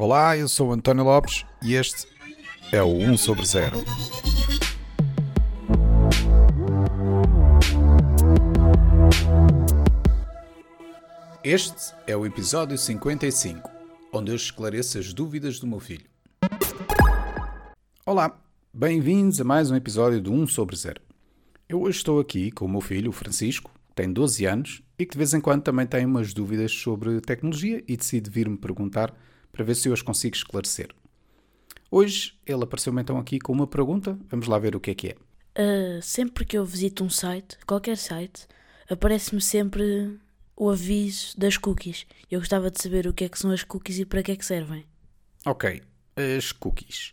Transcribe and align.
Olá, 0.00 0.36
eu 0.36 0.46
sou 0.46 0.72
António 0.72 1.02
Lopes 1.02 1.44
e 1.60 1.74
este 1.74 2.06
é 2.70 2.80
o 2.80 2.86
1 2.86 3.16
sobre 3.16 3.44
0. 3.44 3.78
Este 11.42 11.94
é 12.06 12.16
o 12.16 12.24
episódio 12.24 12.78
55, 12.78 13.68
onde 14.12 14.30
eu 14.30 14.36
esclareço 14.36 14.98
as 14.98 15.12
dúvidas 15.12 15.58
do 15.58 15.66
meu 15.66 15.80
filho. 15.80 16.06
Olá, 18.06 18.40
bem-vindos 18.72 19.40
a 19.40 19.44
mais 19.44 19.68
um 19.68 19.74
episódio 19.74 20.20
do 20.20 20.32
1 20.32 20.46
sobre 20.46 20.76
0. 20.76 21.00
Eu 21.68 21.82
hoje 21.82 21.98
estou 21.98 22.20
aqui 22.20 22.52
com 22.52 22.66
o 22.66 22.68
meu 22.68 22.80
filho, 22.80 23.10
o 23.10 23.12
Francisco, 23.12 23.72
que 23.88 23.96
tem 23.96 24.12
12 24.12 24.46
anos 24.46 24.80
e 24.96 25.04
que 25.04 25.10
de 25.14 25.18
vez 25.18 25.34
em 25.34 25.40
quando 25.40 25.64
também 25.64 25.88
tem 25.88 26.06
umas 26.06 26.32
dúvidas 26.32 26.70
sobre 26.70 27.20
tecnologia 27.20 27.82
e 27.88 27.96
decide 27.96 28.30
vir-me 28.30 28.56
perguntar 28.56 29.12
para 29.58 29.64
ver 29.64 29.74
se 29.74 29.88
eu 29.88 29.92
as 29.92 30.02
consigo 30.02 30.36
esclarecer. 30.36 30.90
Hoje 31.90 32.38
ele 32.46 32.62
apareceu-me 32.62 33.02
então 33.02 33.18
aqui 33.18 33.40
com 33.40 33.52
uma 33.52 33.66
pergunta, 33.66 34.16
vamos 34.28 34.46
lá 34.46 34.56
ver 34.56 34.76
o 34.76 34.80
que 34.80 34.92
é 34.92 34.94
que 34.94 35.08
é. 35.08 35.16
Uh, 35.60 36.00
sempre 36.00 36.44
que 36.44 36.56
eu 36.56 36.64
visito 36.64 37.02
um 37.02 37.10
site, 37.10 37.58
qualquer 37.66 37.96
site, 37.96 38.46
aparece-me 38.88 39.40
sempre 39.40 40.16
o 40.56 40.70
aviso 40.70 41.36
das 41.36 41.56
cookies. 41.56 42.06
Eu 42.30 42.38
gostava 42.38 42.70
de 42.70 42.80
saber 42.80 43.08
o 43.08 43.12
que 43.12 43.24
é 43.24 43.28
que 43.28 43.36
são 43.36 43.50
as 43.50 43.64
cookies 43.64 43.98
e 43.98 44.04
para 44.04 44.22
que 44.22 44.30
é 44.30 44.36
que 44.36 44.46
servem. 44.46 44.86
Ok, 45.44 45.82
as 46.36 46.52
cookies. 46.52 47.12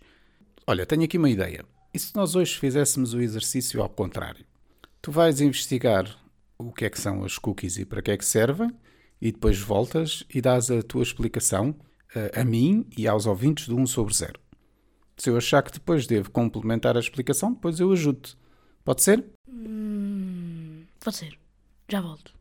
Olha, 0.67 0.85
tenho 0.85 1.03
aqui 1.03 1.17
uma 1.17 1.31
ideia. 1.31 1.65
E 1.91 1.97
se 1.97 2.15
nós 2.15 2.35
hoje 2.35 2.59
fizéssemos 2.59 3.15
o 3.15 3.21
exercício 3.21 3.81
ao 3.81 3.89
contrário? 3.89 4.45
Tu 5.01 5.11
vais 5.11 5.41
investigar 5.41 6.15
o 6.59 6.71
que 6.71 6.85
é 6.85 6.91
que 6.91 7.01
são 7.01 7.23
as 7.23 7.39
cookies 7.39 7.79
e 7.79 7.85
para 7.85 8.03
que 8.03 8.11
é 8.11 8.17
que 8.17 8.25
servem, 8.25 8.69
e 9.19 9.31
depois 9.31 9.57
voltas 9.57 10.23
e 10.31 10.39
dás 10.41 10.69
a 10.69 10.83
tua 10.83 11.01
explicação 11.01 11.75
a, 12.35 12.43
mim 12.43 12.85
e 12.97 13.07
aos 13.07 13.25
ouvintes 13.25 13.67
do 13.67 13.75
1 13.75 13.87
sobre 13.87 14.13
0. 14.13 14.39
Se 15.17 15.29
eu 15.29 15.37
achar 15.37 15.61
que 15.63 15.71
depois 15.71 16.07
devo 16.07 16.29
complementar 16.31 16.97
a 16.97 16.99
explicação, 16.99 17.53
depois 17.53 17.79
eu 17.79 17.91
ajudo. 17.91 18.29
Pode 18.83 19.01
ser? 19.01 19.23
Hum, 19.47 20.83
pode 20.99 21.15
ser. 21.15 21.37
Já 21.89 22.01
volto. 22.01 22.33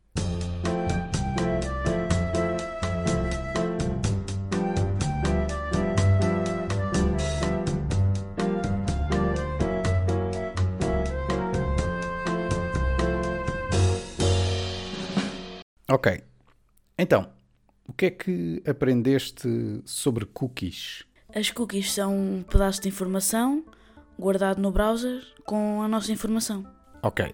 Ok. 15.87 16.21
Então, 16.97 17.34
o 17.87 17.93
que 17.93 18.05
é 18.07 18.09
que 18.09 18.63
aprendeste 18.67 19.81
sobre 19.85 20.25
cookies? 20.25 21.03
As 21.33 21.51
cookies 21.51 21.91
são 21.91 22.15
um 22.17 22.43
pedaço 22.43 22.81
de 22.81 22.89
informação 22.89 23.63
guardado 24.17 24.61
no 24.61 24.71
browser 24.71 25.21
com 25.45 25.81
a 25.81 25.87
nossa 25.87 26.11
informação. 26.11 26.65
Ok. 27.03 27.33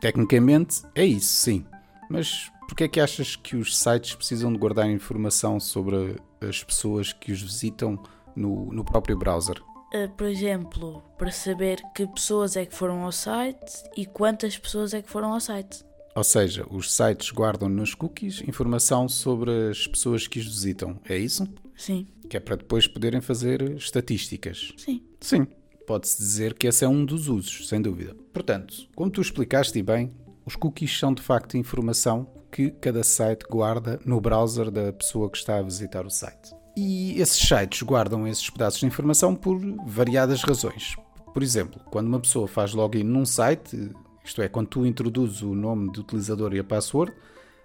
Tecnicamente 0.00 0.82
é 0.94 1.04
isso, 1.04 1.28
sim. 1.28 1.64
Mas 2.10 2.50
porquê 2.68 2.84
é 2.84 2.88
que 2.88 3.00
achas 3.00 3.36
que 3.36 3.56
os 3.56 3.76
sites 3.76 4.14
precisam 4.14 4.52
de 4.52 4.58
guardar 4.58 4.90
informação 4.90 5.58
sobre 5.58 6.16
as 6.40 6.62
pessoas 6.62 7.12
que 7.12 7.32
os 7.32 7.40
visitam 7.40 7.98
no, 8.34 8.72
no 8.72 8.84
próprio 8.84 9.16
browser? 9.16 9.62
Uh, 9.94 10.08
por 10.16 10.26
exemplo, 10.26 11.02
para 11.16 11.30
saber 11.30 11.80
que 11.94 12.06
pessoas 12.08 12.56
é 12.56 12.66
que 12.66 12.74
foram 12.74 13.04
ao 13.04 13.12
site 13.12 13.84
e 13.96 14.04
quantas 14.04 14.58
pessoas 14.58 14.92
é 14.92 15.00
que 15.00 15.08
foram 15.08 15.32
ao 15.32 15.40
site. 15.40 15.84
Ou 16.16 16.24
seja, 16.24 16.66
os 16.70 16.90
sites 16.90 17.30
guardam 17.30 17.68
nos 17.68 17.94
cookies 17.94 18.42
informação 18.48 19.06
sobre 19.06 19.68
as 19.68 19.86
pessoas 19.86 20.26
que 20.26 20.38
os 20.38 20.46
visitam, 20.46 20.98
é 21.06 21.18
isso? 21.18 21.46
Sim. 21.76 22.06
Que 22.30 22.38
é 22.38 22.40
para 22.40 22.56
depois 22.56 22.86
poderem 22.86 23.20
fazer 23.20 23.60
estatísticas. 23.76 24.72
Sim. 24.78 25.02
Sim. 25.20 25.46
Pode-se 25.86 26.16
dizer 26.16 26.54
que 26.54 26.66
esse 26.66 26.86
é 26.86 26.88
um 26.88 27.04
dos 27.04 27.28
usos, 27.28 27.68
sem 27.68 27.82
dúvida. 27.82 28.16
Portanto, 28.32 28.88
como 28.96 29.10
tu 29.10 29.20
explicaste 29.20 29.82
bem, 29.82 30.10
os 30.46 30.56
cookies 30.56 30.98
são 30.98 31.12
de 31.12 31.20
facto 31.20 31.58
informação 31.58 32.26
que 32.50 32.70
cada 32.70 33.04
site 33.04 33.44
guarda 33.50 34.00
no 34.02 34.18
browser 34.18 34.70
da 34.70 34.94
pessoa 34.94 35.30
que 35.30 35.36
está 35.36 35.58
a 35.58 35.62
visitar 35.62 36.06
o 36.06 36.10
site. 36.10 36.50
E 36.74 37.20
esses 37.20 37.46
sites 37.46 37.82
guardam 37.82 38.26
esses 38.26 38.48
pedaços 38.48 38.80
de 38.80 38.86
informação 38.86 39.34
por 39.36 39.60
variadas 39.86 40.42
razões. 40.42 40.96
Por 41.34 41.42
exemplo, 41.42 41.78
quando 41.90 42.06
uma 42.06 42.20
pessoa 42.20 42.48
faz 42.48 42.72
login 42.72 43.04
num 43.04 43.26
site, 43.26 43.90
isto 44.26 44.42
é, 44.42 44.48
quando 44.48 44.66
tu 44.66 44.84
introduzes 44.84 45.40
o 45.42 45.54
nome 45.54 45.90
do 45.92 46.00
utilizador 46.00 46.52
e 46.52 46.58
a 46.58 46.64
password, 46.64 47.12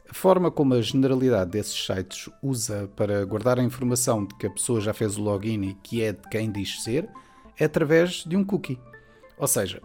a 0.08 0.14
forma 0.14 0.52
como 0.52 0.74
a 0.74 0.82
generalidade 0.82 1.52
desses 1.52 1.86
sites 1.86 2.30
usa 2.42 2.90
para 2.96 3.26
guardar 3.26 3.60
a 3.60 3.64
informação 3.64 4.26
de 4.26 4.36
que 4.36 4.46
a 4.46 4.50
pessoa 4.50 4.80
já 4.80 4.94
fez 4.94 5.18
o 5.18 5.22
login 5.22 5.64
e 5.64 5.74
que 5.74 6.04
é 6.04 6.14
de 6.14 6.28
quem 6.30 6.52
diz 6.52 6.84
ser, 6.84 7.10
é 7.58 7.66
através 7.66 8.24
de 8.26 8.36
um 8.36 8.44
cookie. 8.44 8.80
Ou 9.38 9.48
seja, 9.48 9.82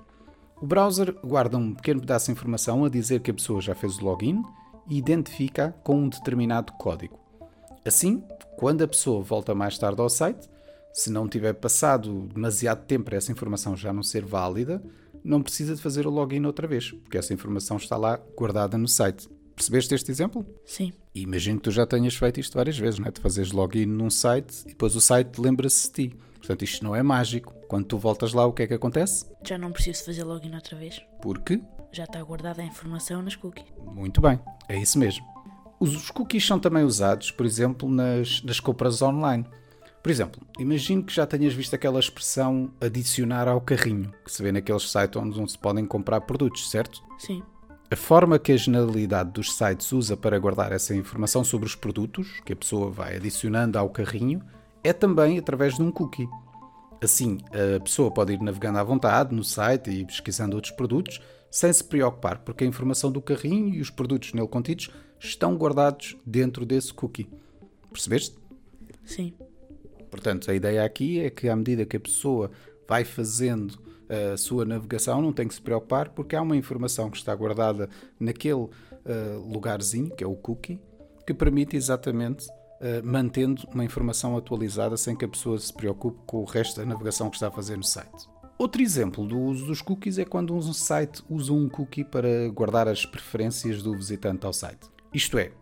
o 0.61 0.67
browser 0.67 1.15
guarda 1.25 1.57
um 1.57 1.75
pequeno 1.75 2.01
pedaço 2.01 2.27
de 2.27 2.33
informação 2.33 2.85
a 2.85 2.91
dizer 2.91 3.21
que 3.21 3.31
a 3.31 3.35
pessoa 3.35 3.61
já 3.61 3.75
fez 3.75 3.99
o 3.99 4.05
login 4.05 4.43
e 4.89 4.99
identifica 4.99 5.75
com 5.83 5.97
um 5.97 6.09
determinado 6.09 6.73
código. 6.75 7.19
Assim, 7.85 8.23
quando 8.59 8.83
a 8.83 8.89
pessoa 8.89 9.23
volta 9.23 9.55
mais 9.55 9.79
tarde 9.79 10.01
ao 10.01 10.11
site, 10.11 10.49
se 10.93 11.11
não 11.11 11.29
tiver 11.29 11.53
passado 11.53 12.29
demasiado 12.35 12.85
tempo 12.85 13.05
para 13.05 13.17
essa 13.17 13.31
informação 13.31 13.77
já 13.77 13.93
não 13.93 14.03
ser 14.03 14.25
válida, 14.25 14.83
não 15.27 15.43
precisa 15.43 15.75
de 15.75 15.83
fazer 15.83 16.07
o 16.07 16.11
login 16.11 16.45
outra 16.45 16.67
vez, 16.67 16.93
porque 16.93 17.19
essa 17.19 17.35
informação 17.35 17.77
está 17.77 17.97
lá 17.97 18.19
guardada 18.37 18.79
no 18.79 18.89
site. 18.89 19.29
Percebeste 19.55 19.95
este 19.95 20.11
exemplo? 20.11 20.47
Sim. 20.65 20.93
E 21.15 21.23
imagino 21.23 21.59
que 21.59 21.65
tu 21.65 21.71
já 21.71 21.87
tenhas 21.87 22.15
feito 22.15 22.39
isto 22.39 22.55
várias 22.55 22.79
vezes, 22.79 23.01
não 23.01 23.09
é? 23.09 23.11
De 23.11 23.21
fazeres 23.21 23.53
login 23.53 23.87
num 23.87 24.11
site 24.11 24.63
e 24.67 24.69
depois 24.69 24.95
o 24.95 25.01
site 25.01 25.41
lembra-se 25.41 25.89
de 25.89 26.09
ti. 26.11 26.17
Portanto, 26.37 26.63
isto 26.63 26.85
não 26.85 26.95
é 26.95 27.03
mágico. 27.03 27.53
Quando 27.67 27.87
tu 27.87 27.99
voltas 27.99 28.33
lá, 28.33 28.47
o 28.47 28.53
que 28.53 28.63
é 28.63 28.67
que 28.67 28.75
acontece? 28.75 29.27
Já 29.43 29.59
não 29.59 29.73
preciso 29.73 30.05
fazer 30.05 30.23
login 30.25 30.55
outra 30.55 30.77
vez. 30.77 31.03
Porque? 31.21 31.61
Já 31.91 32.05
está 32.05 32.23
guardada 32.23 32.63
a 32.63 32.65
informação 32.65 33.23
nas 33.23 33.35
cookies. 33.35 33.67
Muito 33.95 34.21
bem, 34.21 34.39
é 34.69 34.79
isso 34.79 34.99
mesmo. 34.99 35.25
Os 35.81 36.11
cookies 36.11 36.47
são 36.47 36.59
também 36.59 36.85
usados, 36.85 37.31
por 37.31 37.45
exemplo, 37.45 37.89
nas, 37.89 38.43
nas 38.43 38.61
compras 38.61 39.03
online. 39.03 39.45
Por 40.07 40.11
exemplo, 40.13 40.41
imagino 40.57 41.03
que 41.03 41.13
já 41.13 41.27
tenhas 41.27 41.53
visto 41.53 41.75
aquela 41.75 41.99
expressão 41.99 42.71
adicionar 42.81 43.49
ao 43.49 43.61
carrinho, 43.61 44.15
que 44.25 44.31
se 44.31 44.41
vê 44.41 44.53
naqueles 44.53 44.89
sites 44.89 45.21
onde 45.21 45.51
se 45.51 45.59
podem 45.59 45.85
comprar 45.85 46.21
produtos, 46.21 46.71
certo? 46.71 47.03
Sim. 47.19 47.43
A 47.91 47.97
forma 47.97 48.39
que 48.39 48.53
a 48.53 48.57
generalidade 48.57 49.33
dos 49.33 49.57
sites 49.57 49.91
usa 49.91 50.17
para 50.17 50.39
guardar 50.39 50.71
essa 50.71 50.95
informação 50.95 51.43
sobre 51.43 51.67
os 51.67 51.75
produtos 51.75 52.41
que 52.45 52.53
a 52.53 52.57
pessoa 52.57 52.89
vai 52.89 53.17
adicionando 53.17 53.81
ao 53.81 53.91
carrinho 53.91 54.41
é 54.85 54.93
também 54.93 55.41
através 55.41 55.75
de 55.75 55.83
um 55.83 55.91
cookie. 55.91 56.29
Assim, 57.03 57.39
a 57.77 57.81
pessoa 57.81 58.09
pode 58.09 58.33
ir 58.33 58.41
navegando 58.41 58.79
à 58.79 58.85
vontade 58.85 59.35
no 59.35 59.43
site 59.43 59.91
e 59.91 60.05
pesquisando 60.05 60.55
outros 60.55 60.73
produtos 60.73 61.21
sem 61.51 61.73
se 61.73 61.83
preocupar, 61.83 62.39
porque 62.45 62.63
a 62.63 62.67
informação 62.69 63.11
do 63.11 63.21
carrinho 63.21 63.75
e 63.75 63.81
os 63.81 63.91
produtos 63.91 64.35
nele 64.35 64.47
contidos 64.47 64.89
estão 65.19 65.57
guardados 65.57 66.17
dentro 66.25 66.65
desse 66.65 66.95
cookie. 66.95 67.29
Percebeste? 67.91 68.37
Sim. 69.05 69.35
Portanto, 70.11 70.51
a 70.51 70.55
ideia 70.55 70.85
aqui 70.85 71.21
é 71.21 71.31
que 71.31 71.49
à 71.49 71.57
medida 71.57 71.85
que 71.85 71.97
a 71.97 72.01
pessoa 72.01 72.51
vai 72.89 73.05
fazendo 73.05 73.79
a 74.09 74.37
sua 74.37 74.65
navegação, 74.65 75.21
não 75.21 75.33
tem 75.33 75.49
que 75.49 75.55
se 75.55 75.61
preocupar, 75.61 76.11
porque 76.11 76.37
há 76.37 76.43
uma 76.43 76.57
informação 76.57 77.11
que 77.11 77.17
está 77.17 77.35
guardada 77.35 77.89
naquele 78.19 78.55
uh, 78.55 78.71
lugarzinho, 79.45 80.11
que 80.11 80.23
é 80.23 80.27
o 80.27 80.35
cookie, 80.35 80.81
que 81.27 81.35
permite 81.35 81.77
exatamente 81.77 82.47
uh, 82.49 83.05
mantendo 83.05 83.67
uma 83.73 83.85
informação 83.85 84.37
atualizada 84.37 84.97
sem 84.97 85.17
que 85.17 85.25
a 85.25 85.29
pessoa 85.29 85.59
se 85.59 85.73
preocupe 85.73 86.21
com 86.27 86.39
o 86.39 86.45
resto 86.45 86.81
da 86.81 86.87
navegação 86.87 87.29
que 87.29 87.37
está 87.37 87.49
a 87.49 87.51
fazer 87.51 87.77
no 87.77 87.85
site. 87.85 88.29
Outro 88.59 88.81
exemplo 88.81 89.27
do 89.27 89.39
uso 89.39 89.67
dos 89.67 89.83
cookies 89.83 90.19
é 90.19 90.25
quando 90.25 90.55
um 90.55 90.73
site 90.73 91.23
usa 91.29 91.53
um 91.53 91.69
cookie 91.69 92.05
para 92.05 92.49
guardar 92.49 92.89
as 92.89 93.05
preferências 93.05 93.83
do 93.83 93.93
visitante 93.93 94.47
ao 94.47 94.53
site. 94.53 94.89
Isto 95.13 95.37
é, 95.39 95.53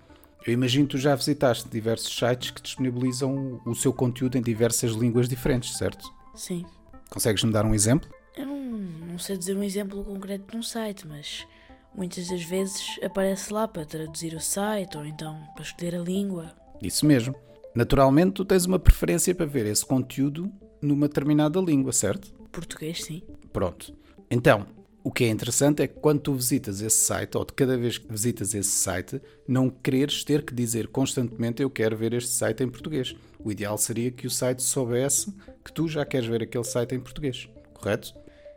eu 0.47 0.53
imagino 0.53 0.87
que 0.87 0.93
tu 0.93 0.99
já 0.99 1.15
visitaste 1.15 1.69
diversos 1.69 2.15
sites 2.15 2.51
que 2.51 2.61
disponibilizam 2.61 3.61
o 3.65 3.75
seu 3.75 3.93
conteúdo 3.93 4.37
em 4.37 4.43
diversas 4.43 4.93
línguas 4.93 5.29
diferentes, 5.29 5.77
certo? 5.79 6.13
Sim. 6.35 6.65
Consegues-me 7.09 7.53
dar 7.53 7.65
um 7.65 7.75
exemplo? 7.75 8.09
Eu 8.37 8.47
não, 8.47 8.61
não 8.61 9.19
sei 9.19 9.39
dizer 9.39 9.57
um 9.57 9.63
exemplo 9.63 10.05
concreto 10.05 10.51
de 10.51 10.57
um 10.57 10.63
site, 10.63 11.07
mas 11.07 11.47
muitas 11.95 12.29
das 12.29 12.43
vezes 12.43 12.99
aparece 13.03 13.53
lá 13.53 13.67
para 13.67 13.87
traduzir 13.87 14.35
o 14.35 14.41
site 14.41 14.99
ou 14.99 15.07
então 15.07 15.41
para 15.55 15.63
escolher 15.63 15.95
a 15.95 16.01
língua. 16.01 16.53
Isso 16.83 17.07
mesmo. 17.07 17.35
Naturalmente, 17.75 18.35
tu 18.35 18.45
tens 18.45 18.67
uma 18.67 18.79
preferência 18.79 19.35
para 19.35 19.47
ver 19.47 19.67
esse 19.67 19.85
conteúdo 19.85 20.53
numa 20.83 21.09
determinada 21.09 21.59
língua, 21.61 21.93
certo? 21.93 22.33
Português, 22.53 23.03
sim. 23.03 23.23
Pronto. 23.53 23.97
Então, 24.31 24.67
o 25.05 25.13
que 25.13 25.25
é 25.25 25.29
interessante 25.29 25.83
é 25.83 25.87
que 25.87 26.01
quando 26.01 26.21
tu 26.21 26.35
visitas 26.35 26.81
esse 26.81 26.97
site, 26.97 27.37
ou 27.37 27.45
de 27.45 27.53
cada 27.53 27.77
vez 27.77 27.99
que 27.99 28.11
visitas 28.11 28.55
esse 28.55 28.71
site, 28.71 29.21
não 29.47 29.69
quereres 29.69 30.25
ter 30.25 30.43
que 30.43 30.55
dizer 30.55 30.89
constantemente 30.89 31.63
eu 31.63 31.69
quero 31.69 31.95
ver 31.95 32.15
este 32.15 32.31
site 32.31 32.65
em 32.65 32.71
português. 32.71 33.15
O 33.39 33.53
ideal 33.53 33.77
seria 33.77 34.11
que 34.11 34.27
o 34.27 34.31
site 34.31 34.63
soubesse 34.63 35.31
que 35.63 35.71
tu 35.71 35.87
já 35.87 36.07
queres 36.07 36.27
ver 36.27 36.43
aquele 36.43 36.65
site 36.65 36.95
em 36.95 37.01
português, 37.01 37.51
correto? 37.75 38.15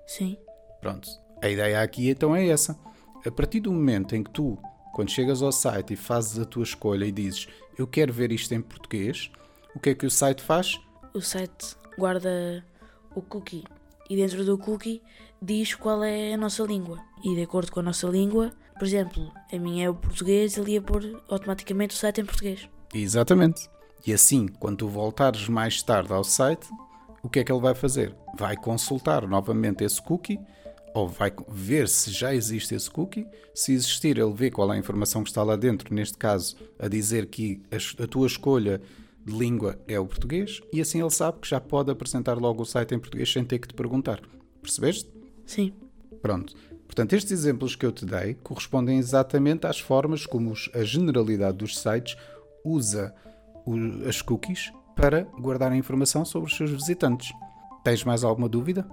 Sim. 0.07 0.38
Pronto. 0.79 1.09
A 1.41 1.49
ideia 1.49 1.81
aqui 1.81 2.09
então 2.09 2.33
é 2.33 2.47
essa. 2.47 2.79
A 3.25 3.29
partir 3.31 3.59
do 3.59 3.73
momento 3.73 4.15
em 4.15 4.23
que 4.23 4.31
tu, 4.31 4.57
quando 4.94 5.11
chegas 5.11 5.41
ao 5.41 5.51
site 5.51 5.95
e 5.95 5.97
fazes 5.97 6.39
a 6.39 6.45
tua 6.45 6.63
escolha 6.63 7.03
e 7.03 7.11
dizes 7.11 7.49
eu 7.77 7.85
quero 7.85 8.13
ver 8.13 8.31
isto 8.31 8.53
em 8.53 8.61
português, 8.61 9.29
o 9.75 9.81
que 9.81 9.89
é 9.89 9.94
que 9.94 10.05
o 10.05 10.09
site 10.09 10.41
faz? 10.41 10.79
O 11.13 11.19
site 11.19 11.75
guarda 11.97 12.63
o 13.13 13.21
cookie 13.21 13.65
e 14.09 14.15
dentro 14.15 14.45
do 14.45 14.57
cookie 14.57 15.01
diz 15.42 15.75
qual 15.75 16.04
é 16.04 16.34
a 16.34 16.38
nossa 16.38 16.63
língua. 16.63 17.00
E 17.24 17.36
de 17.36 17.44
acordo 17.44 17.72
com 17.72 17.80
a 17.80 17.84
nossa 17.84 18.07
língua, 18.07 18.51
por 18.78 18.86
exemplo, 18.86 19.31
a 19.51 19.57
minha 19.57 19.86
é 19.86 19.89
o 19.89 19.95
português, 19.95 20.57
ele 20.57 20.74
ia 20.74 20.81
pôr 20.81 21.22
automaticamente 21.30 21.95
o 21.95 21.98
site 21.98 22.22
em 22.22 22.25
português. 22.25 22.69
Exatamente. 22.94 23.69
E 24.06 24.13
assim, 24.13 24.48
quando 24.48 24.78
tu 24.78 24.88
voltares 24.88 25.50
mais 25.50 25.81
tarde 25.81 26.13
ao 26.13 26.24
site, 26.24 26.68
o 27.24 27.30
que 27.30 27.39
é 27.39 27.44
que 27.44 27.51
ele 27.51 27.62
vai 27.62 27.75
fazer? 27.75 28.16
Vai 28.38 28.56
consultar 28.56 29.28
novamente 29.28 29.84
esse 29.84 30.01
cookie 30.01 30.39
ou 30.94 31.07
vai 31.07 31.31
ver 31.50 31.88
se 31.88 32.12
já 32.12 32.33
existe 32.33 32.74
esse 32.74 32.90
cookie. 32.90 33.28
Se 33.54 33.74
existir, 33.74 34.18
ele 34.18 34.33
vê 34.33 34.50
qual 34.50 34.72
é 34.72 34.75
a 34.75 34.80
informação 34.80 35.24
que 35.24 35.30
está 35.30 35.44
lá 35.44 35.56
dentro, 35.56 35.94
neste 35.94 36.18
caso, 36.18 36.56
a 36.80 36.88
dizer 36.88 37.28
que 37.28 37.62
a, 38.01 38.07
tua 38.07 38.28
escolha 38.28 38.81
de 39.25 39.33
língua 39.33 39.78
é 39.88 40.00
o 40.00 40.06
português, 40.06 40.62
e 40.72 40.80
assim 40.80 41.01
ele 41.01 41.10
sabe 41.10 41.40
que 41.40 41.50
já 41.50 41.60
pode 41.60 41.92
apresentar 41.92 42.38
logo 42.38 42.63
o 42.63 42.66
site 42.66 42.95
em 42.95 43.00
português 43.00 43.31
sem 43.31 43.44
ter 43.44 43.60
que 43.60 43.68
te 43.68 43.74
perguntar. 43.74 44.22
Percebeste? 44.62 45.17
Sim. 45.47 45.73
Pronto. 46.21 46.53
Portanto, 46.85 47.13
estes 47.13 47.31
exemplos 47.31 47.75
que 47.75 47.85
eu 47.85 47.91
te 47.91 48.05
dei 48.05 48.35
correspondem 48.35 48.99
exatamente 48.99 49.65
às 49.65 49.79
formas 49.79 50.25
como 50.25 50.53
a 50.73 50.83
generalidade 50.83 51.57
dos 51.57 51.79
sites 51.79 52.15
usa 52.63 53.15
as 54.07 54.21
cookies 54.21 54.71
para 54.95 55.23
guardar 55.39 55.71
a 55.71 55.75
informação 55.75 56.23
sobre 56.23 56.49
os 56.49 56.55
seus 56.55 56.71
visitantes. 56.71 57.31
Tens 57.83 58.03
mais 58.03 58.23
alguma 58.23 58.49
dúvida? 58.49 58.88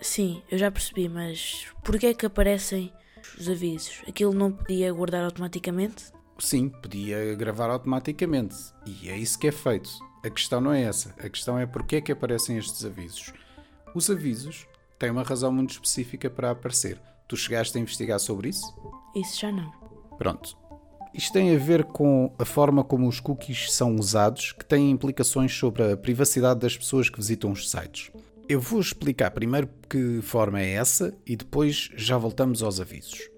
Sim, 0.00 0.42
eu 0.50 0.58
já 0.58 0.70
percebi, 0.70 1.08
mas 1.08 1.66
porquê 1.84 2.08
é 2.08 2.14
que 2.14 2.26
aparecem 2.26 2.92
os 3.38 3.48
avisos? 3.48 4.02
Aquilo 4.08 4.32
não 4.32 4.50
podia 4.50 4.92
guardar 4.92 5.24
automaticamente? 5.24 6.12
Sim, 6.38 6.68
podia 6.68 7.34
gravar 7.34 7.70
automaticamente. 7.70 8.56
E 8.86 9.08
é 9.08 9.16
isso 9.16 9.38
que 9.38 9.46
é 9.46 9.52
feito. 9.52 9.90
A 10.24 10.30
questão 10.30 10.60
não 10.60 10.72
é 10.72 10.82
essa. 10.82 11.14
A 11.18 11.28
questão 11.28 11.58
é 11.58 11.66
porquê 11.66 11.96
é 11.96 12.00
que 12.00 12.12
aparecem 12.12 12.56
estes 12.56 12.84
avisos. 12.84 13.32
Os 13.94 14.08
avisos 14.08 14.66
têm 15.02 15.10
uma 15.10 15.24
razão 15.24 15.52
muito 15.52 15.70
específica 15.70 16.30
para 16.30 16.52
aparecer. 16.52 16.96
Tu 17.26 17.36
chegaste 17.36 17.76
a 17.76 17.80
investigar 17.80 18.20
sobre 18.20 18.50
isso? 18.50 18.72
Isso 19.16 19.40
já 19.40 19.50
não. 19.50 19.68
Pronto. 20.16 20.56
Isto 21.12 21.32
tem 21.32 21.52
a 21.52 21.58
ver 21.58 21.82
com 21.84 22.32
a 22.38 22.44
forma 22.44 22.84
como 22.84 23.08
os 23.08 23.18
cookies 23.18 23.72
são 23.72 23.96
usados, 23.96 24.52
que 24.52 24.64
têm 24.64 24.92
implicações 24.92 25.52
sobre 25.52 25.92
a 25.92 25.96
privacidade 25.96 26.60
das 26.60 26.76
pessoas 26.76 27.10
que 27.10 27.18
visitam 27.18 27.50
os 27.50 27.68
sites. 27.68 28.12
Eu 28.48 28.60
vou 28.60 28.80
explicar 28.80 29.32
primeiro 29.32 29.68
que 29.90 30.22
forma 30.22 30.60
é 30.60 30.70
essa 30.74 31.12
e 31.26 31.34
depois 31.34 31.90
já 31.96 32.16
voltamos 32.16 32.62
aos 32.62 32.80
avisos. 32.80 33.28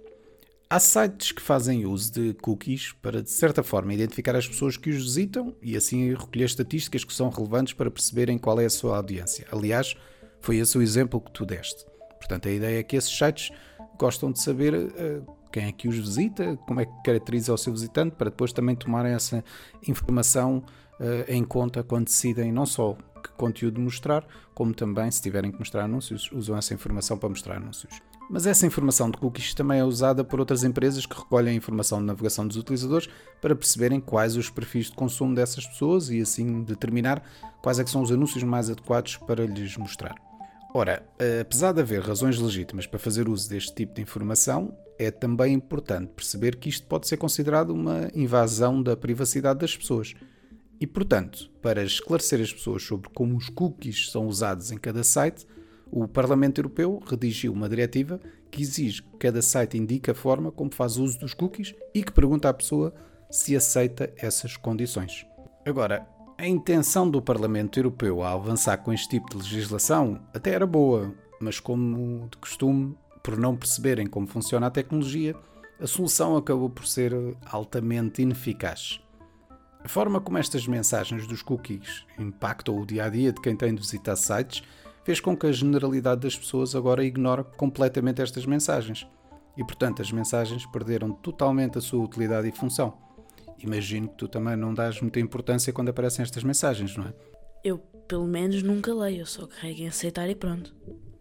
Há 0.69 0.78
sites 0.78 1.32
que 1.32 1.40
fazem 1.40 1.87
uso 1.87 2.12
de 2.12 2.34
cookies 2.34 2.93
para, 3.00 3.22
de 3.22 3.31
certa 3.31 3.62
forma, 3.62 3.94
identificar 3.94 4.37
as 4.37 4.46
pessoas 4.46 4.76
que 4.76 4.90
os 4.90 5.02
visitam 5.02 5.55
e 5.62 5.76
assim 5.76 6.11
recolher 6.14 6.44
estatísticas 6.44 7.05
que 7.05 7.14
são 7.14 7.31
relevantes 7.31 7.72
para 7.72 7.90
perceberem 7.90 8.37
qual 8.37 8.61
é 8.61 8.66
a 8.66 8.70
sua 8.70 8.96
audiência. 8.96 9.46
Aliás, 9.50 9.96
foi 10.44 10.58
esse 10.58 10.76
o 10.76 10.82
exemplo 10.82 11.20
que 11.20 11.31
tu 11.31 11.46
deste. 11.46 11.87
Portanto, 12.19 12.49
a 12.49 12.52
ideia 12.52 12.79
é 12.79 12.82
que 12.82 12.96
esses 12.96 13.11
sites 13.11 13.50
gostam 13.99 14.31
de 14.31 14.43
saber 14.43 14.75
uh, 14.75 15.26
quem 15.50 15.64
é 15.64 15.73
que 15.73 15.88
os 15.88 15.96
visita, 15.96 16.58
como 16.67 16.81
é 16.81 16.85
que 16.85 16.93
caracteriza 17.02 17.55
o 17.55 17.56
seu 17.56 17.73
visitante, 17.73 18.14
para 18.14 18.29
depois 18.29 18.52
também 18.52 18.76
tomarem 18.76 19.12
essa 19.12 19.43
informação 19.88 20.62
uh, 21.00 21.25
em 21.29 21.43
conta 21.43 21.82
quando 21.82 22.06
decidem 22.06 22.52
não 22.52 22.67
só 22.67 22.94
que 23.23 23.31
conteúdo 23.38 23.81
mostrar, 23.81 24.26
como 24.55 24.75
também, 24.75 25.11
se 25.11 25.23
tiverem 25.23 25.50
que 25.50 25.58
mostrar 25.58 25.85
anúncios, 25.85 26.31
usam 26.31 26.58
essa 26.58 26.75
informação 26.75 27.17
para 27.17 27.31
mostrar 27.31 27.56
anúncios. 27.56 28.02
Mas 28.29 28.47
essa 28.47 28.67
informação 28.67 29.11
de 29.11 29.17
cookies 29.17 29.55
também 29.55 29.79
é 29.79 29.85
usada 29.85 30.23
por 30.23 30.40
outras 30.40 30.62
empresas 30.62 31.06
que 31.06 31.17
recolhem 31.17 31.55
a 31.55 31.56
informação 31.56 32.00
de 32.00 32.05
navegação 32.05 32.47
dos 32.47 32.56
utilizadores 32.58 33.08
para 33.40 33.55
perceberem 33.55 34.00
quais 34.00 34.37
os 34.37 34.50
perfis 34.50 34.87
de 34.87 34.93
consumo 34.93 35.35
dessas 35.35 35.67
pessoas 35.67 36.11
e 36.11 36.20
assim 36.20 36.62
determinar 36.62 37.23
quais 37.62 37.79
é 37.79 37.87
são 37.87 38.02
os 38.02 38.12
anúncios 38.12 38.43
mais 38.43 38.69
adequados 38.69 39.17
para 39.17 39.47
lhes 39.47 39.76
mostrar. 39.76 40.34
Ora, 40.76 41.06
apesar 41.41 41.71
de 41.71 41.81
haver 41.81 42.00
razões 42.00 42.37
legítimas 42.37 42.85
para 42.85 42.99
fazer 42.99 43.29
uso 43.29 43.49
deste 43.49 43.73
tipo 43.73 43.94
de 43.94 44.03
informação, 44.03 44.76
é 44.99 45.09
também 45.09 45.55
importante 45.55 46.09
perceber 46.09 46.56
que 46.56 46.69
isto 46.69 46.85
pode 46.88 47.06
ser 47.06 47.17
considerado 47.17 47.71
uma 47.71 48.11
invasão 48.12 48.82
da 48.82 48.97
privacidade 48.97 49.61
das 49.61 49.76
pessoas 49.76 50.15
e, 50.81 50.85
portanto, 50.85 51.49
para 51.62 51.85
esclarecer 51.85 52.41
as 52.41 52.53
pessoas 52.53 52.82
sobre 52.82 53.09
como 53.11 53.37
os 53.37 53.49
cookies 53.49 54.11
são 54.11 54.26
usados 54.26 54.73
em 54.73 54.76
cada 54.76 55.05
site, 55.05 55.47
o 55.93 56.09
Parlamento 56.09 56.59
Europeu 56.59 57.00
redigiu 57.06 57.53
uma 57.53 57.69
diretiva 57.69 58.19
que 58.50 58.61
exige 58.61 59.00
que 59.00 59.17
cada 59.19 59.43
site 59.43 59.79
indique 59.79 60.11
a 60.11 60.15
forma 60.15 60.50
como 60.50 60.75
faz 60.75 60.97
uso 60.97 61.21
dos 61.21 61.35
cookies 61.35 61.73
e 61.94 62.03
que 62.03 62.11
pergunta 62.11 62.49
à 62.49 62.53
pessoa 62.53 62.93
se 63.31 63.55
aceita 63.55 64.12
essas 64.17 64.56
condições. 64.56 65.25
Agora, 65.65 66.05
a 66.37 66.47
intenção 66.47 67.09
do 67.09 67.23
Parlamento 67.23 67.79
Europeu 67.79 68.23
a 68.23 68.33
avançar 68.33 68.79
com 68.79 68.93
este 68.93 69.09
tipo 69.09 69.31
de 69.31 69.37
legislação 69.37 70.21
até 70.35 70.51
era 70.51 70.67
boa, 70.67 71.15
mas 71.41 71.61
como 71.61 72.29
de 72.31 72.37
costume, 72.39 72.97
por 73.23 73.37
não 73.37 73.57
perceberem 73.57 74.07
como 74.07 74.27
funciona 74.27 74.67
a 74.67 74.71
tecnologia, 74.71 75.35
a 75.81 75.87
solução 75.87 76.37
acabou 76.37 76.69
por 76.69 76.87
ser 76.87 77.13
altamente 77.47 78.23
ineficaz. 78.23 79.01
A 79.83 79.89
forma 79.89 80.21
como 80.21 80.39
estas 80.39 80.67
mensagens 80.67 81.27
dos 81.27 81.43
cookies 81.43 82.05
impactam 82.19 82.81
o 82.81 82.87
dia 82.87 83.05
a 83.05 83.09
dia 83.09 83.33
de 83.33 83.41
quem 83.41 83.55
tem 83.55 83.75
de 83.75 83.81
visitar 83.81 84.17
sites 84.17 84.63
fez 85.05 85.21
com 85.21 85.37
que 85.37 85.47
a 85.47 85.53
generalidade 85.53 86.23
das 86.23 86.37
pessoas 86.37 86.75
agora 86.75 87.05
ignore 87.05 87.45
completamente 87.57 88.23
estas 88.23 88.47
mensagens 88.47 89.07
e, 89.57 89.63
portanto, 89.63 90.01
as 90.03 90.11
mensagens 90.11 90.67
perderam 90.67 91.13
totalmente 91.13 91.79
a 91.79 91.81
sua 91.81 92.03
utilidade 92.03 92.49
e 92.49 92.53
função. 92.53 92.95
Imagino 93.59 94.09
que 94.09 94.17
tu 94.17 94.29
também 94.29 94.56
não 94.56 94.75
dás 94.75 95.01
muita 95.01 95.21
importância 95.21 95.73
quando 95.73 95.89
aparecem 95.89 96.23
estas 96.23 96.45
mensagens, 96.45 96.97
não 96.97 97.05
é? 97.05 97.15
Eu, 97.62 97.79
pelo 98.06 98.27
menos, 98.27 98.62
nunca 98.62 98.93
leio, 98.95 99.21
eu 99.21 99.27
só 99.27 99.47
carrego 99.47 99.83
em 99.83 99.89
aceitar 99.89 100.29
e 100.29 100.35
pronto. 100.35 100.75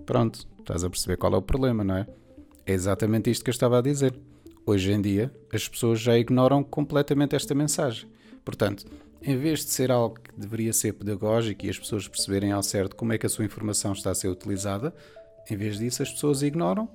Pronto, 0.06 0.48
estás 0.60 0.84
a 0.84 0.90
perceber 0.90 1.18
qual 1.18 1.34
é 1.34 1.38
o 1.38 1.42
problema, 1.42 1.84
não 1.84 1.98
é? 1.98 2.08
É 2.66 2.74
exatamente 2.74 3.30
isto 3.30 3.44
que 3.44 3.50
eu 3.50 3.54
estava 3.54 3.80
a 3.80 3.82
dizer. 3.82 4.14
Hoje 4.66 4.92
em 4.92 5.02
dia, 5.02 5.34
as 5.54 5.68
pessoas 5.68 6.00
já 6.00 6.18
ignoram 6.18 6.64
completamente 6.64 7.36
esta 7.36 7.54
mensagem 7.54 8.08
Portanto, 8.44 8.86
em 9.22 9.38
vez 9.38 9.60
de 9.60 9.72
ser 9.72 9.92
algo 9.92 10.20
que 10.20 10.32
deveria 10.38 10.74
ser 10.74 10.94
pedagógico 10.94 11.66
e 11.66 11.70
as 11.70 11.80
pessoas 11.80 12.08
perceberem 12.08 12.52
ao 12.52 12.62
certo 12.62 12.96
como 12.96 13.14
é 13.14 13.18
que 13.18 13.26
a 13.26 13.30
sua 13.30 13.46
informação 13.46 13.94
está 13.94 14.12
a 14.12 14.16
ser 14.16 14.28
utilizada, 14.28 14.94
em 15.50 15.56
vez 15.56 15.78
disso 15.80 16.04
as 16.04 16.12
pessoas 16.12 16.42
ignoram 16.42 16.90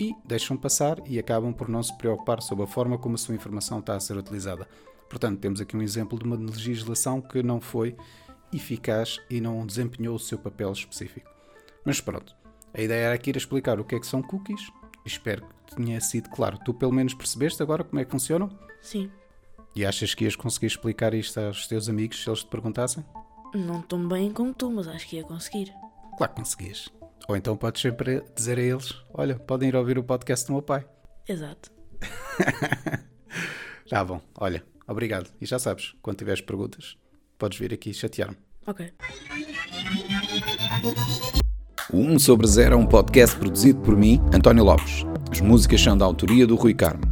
e 0.00 0.16
deixam 0.24 0.56
passar 0.56 0.98
e 1.06 1.18
acabam 1.18 1.52
por 1.52 1.68
não 1.68 1.82
se 1.82 1.96
preocupar 1.96 2.40
sobre 2.40 2.64
a 2.64 2.66
forma 2.66 2.96
como 2.96 3.14
a 3.14 3.18
sua 3.18 3.34
informação 3.34 3.80
está 3.80 3.94
a 3.94 4.00
ser 4.00 4.16
utilizada. 4.16 4.66
Portanto, 5.08 5.40
temos 5.40 5.60
aqui 5.60 5.76
um 5.76 5.82
exemplo 5.82 6.18
de 6.18 6.24
uma 6.24 6.36
legislação 6.36 7.20
que 7.20 7.42
não 7.42 7.60
foi 7.60 7.96
eficaz 8.52 9.20
e 9.28 9.40
não 9.40 9.66
desempenhou 9.66 10.14
o 10.14 10.18
seu 10.18 10.38
papel 10.38 10.72
específico. 10.72 11.30
Mas 11.84 12.00
pronto, 12.00 12.34
a 12.72 12.80
ideia 12.80 13.06
era 13.06 13.14
aqui 13.14 13.30
ir 13.30 13.36
explicar 13.36 13.78
o 13.78 13.84
que 13.84 13.94
é 13.94 14.00
que 14.00 14.06
são 14.06 14.22
cookies. 14.22 14.70
Espero 15.04 15.44
que 15.66 15.76
tenha 15.76 16.00
sido 16.00 16.30
claro. 16.30 16.58
Tu 16.64 16.72
pelo 16.72 16.92
menos 16.92 17.14
percebeste 17.14 17.62
agora 17.62 17.84
como 17.84 18.00
é 18.00 18.04
que 18.04 18.10
funcionam? 18.10 18.50
Sim. 18.80 19.10
E 19.74 19.84
achas 19.84 20.14
que 20.14 20.24
ias 20.24 20.36
conseguir 20.36 20.66
explicar 20.66 21.14
isto 21.14 21.38
aos 21.38 21.66
teus 21.66 21.88
amigos 21.88 22.22
se 22.22 22.28
eles 22.28 22.40
te 22.40 22.48
perguntassem? 22.48 23.04
Não 23.54 23.82
tão 23.82 24.06
bem 24.06 24.32
como 24.32 24.54
tu, 24.54 24.70
mas 24.70 24.88
acho 24.88 25.08
que 25.08 25.16
ia 25.16 25.24
conseguir. 25.24 25.72
Claro 26.16 26.32
que 26.32 26.40
conseguias. 26.40 26.99
Ou 27.28 27.36
então 27.36 27.56
podes 27.56 27.82
sempre 27.82 28.22
dizer 28.34 28.58
a 28.58 28.62
eles: 28.62 28.94
Olha, 29.12 29.36
podem 29.36 29.68
ir 29.68 29.76
ouvir 29.76 29.98
o 29.98 30.04
podcast 30.04 30.46
do 30.46 30.52
meu 30.52 30.62
pai. 30.62 30.84
Exato. 31.28 31.70
Já 33.86 34.02
bom, 34.04 34.20
olha, 34.36 34.64
obrigado. 34.86 35.30
E 35.40 35.46
já 35.46 35.58
sabes, 35.58 35.94
quando 36.02 36.18
tiveres 36.18 36.40
perguntas, 36.40 36.96
podes 37.38 37.58
vir 37.58 37.72
aqui 37.72 37.92
chatear-me. 37.94 38.36
Ok. 38.66 38.92
O 41.92 41.98
1 41.98 42.18
sobre 42.18 42.46
0 42.46 42.74
é 42.74 42.76
um 42.76 42.86
podcast 42.86 43.36
produzido 43.36 43.80
por 43.80 43.96
mim, 43.96 44.20
António 44.32 44.64
Lopes. 44.64 45.04
As 45.30 45.40
músicas 45.40 45.80
são 45.80 45.96
da 45.96 46.04
autoria 46.04 46.46
do 46.46 46.54
Rui 46.54 46.74
Carmo. 46.74 47.02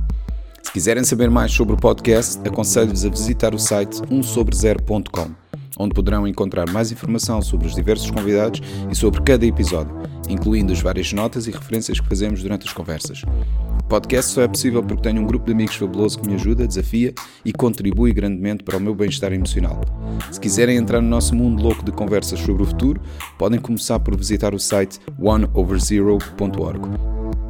Se 0.63 0.73
quiserem 0.73 1.03
saber 1.03 1.31
mais 1.31 1.51
sobre 1.51 1.75
o 1.75 1.79
podcast, 1.79 2.39
aconselho-vos 2.47 3.05
a 3.05 3.09
visitar 3.09 3.55
o 3.55 3.59
site 3.59 4.03
1sobre0.com, 4.03 5.35
onde 5.79 5.95
poderão 5.95 6.27
encontrar 6.27 6.71
mais 6.71 6.91
informação 6.91 7.41
sobre 7.41 7.67
os 7.67 7.75
diversos 7.75 8.11
convidados 8.11 8.61
e 8.91 8.95
sobre 8.95 9.23
cada 9.23 9.47
episódio, 9.47 9.95
incluindo 10.29 10.73
as 10.73 10.81
várias 10.81 11.13
notas 11.13 11.47
e 11.47 11.51
referências 11.51 12.01
que 12.01 12.09
fazemos 12.09 12.43
durante 12.43 12.67
as 12.67 12.73
conversas. 12.73 13.23
O 13.23 13.85
podcast 13.89 14.33
só 14.33 14.43
é 14.43 14.49
possível 14.49 14.83
porque 14.83 15.03
tenho 15.03 15.23
um 15.23 15.27
grupo 15.27 15.47
de 15.47 15.53
amigos 15.53 15.77
fabuloso 15.77 16.19
que 16.19 16.29
me 16.29 16.35
ajuda, 16.35 16.67
desafia 16.67 17.15
e 17.45 17.53
contribui 17.53 18.13
grandemente 18.13 18.63
para 18.63 18.77
o 18.77 18.81
meu 18.81 18.95
bem-estar 18.95 19.33
emocional. 19.33 19.81
Se 20.31 20.39
quiserem 20.39 20.77
entrar 20.77 21.01
no 21.01 21.09
nosso 21.09 21.35
mundo 21.35 21.63
louco 21.63 21.83
de 21.83 21.93
conversas 21.93 22.41
sobre 22.41 22.63
o 22.63 22.67
futuro, 22.67 23.01
podem 23.39 23.59
começar 23.59 23.99
por 24.01 24.15
visitar 24.17 24.55
o 24.55 24.59
site 24.59 24.99
oneoverzero.org. 25.19 26.81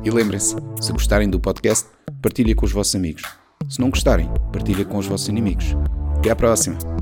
E 0.04 0.10
lembrem-se, 0.10 0.54
se 0.80 0.92
gostarem 0.92 1.28
do 1.28 1.40
podcast, 1.40 1.88
partilhem 2.22 2.54
com 2.54 2.66
os 2.66 2.72
vossos 2.72 2.94
amigos. 2.94 3.22
Se 3.68 3.80
não 3.80 3.90
gostarem, 3.90 4.30
partilhem 4.52 4.84
com 4.84 4.98
os 4.98 5.06
vossos 5.06 5.28
inimigos. 5.28 5.76
Até 6.18 6.30
à 6.30 6.36
próxima! 6.36 6.97